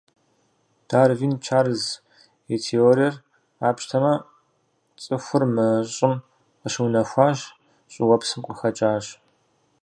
[0.89, 1.83] Дарвин Чарльз
[2.53, 3.15] и теориер
[3.59, 4.13] къапщтэмэ,
[5.01, 6.13] цӏыхур мы Щӏым
[6.61, 7.39] къыщыунэхуащ,
[7.91, 9.05] щӏыуэпсым къыхэкӏащ.